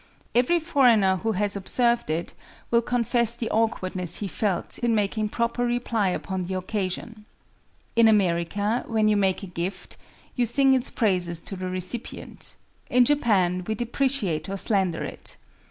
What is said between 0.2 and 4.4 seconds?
Every foreigner who has observed it will confess the awkwardness he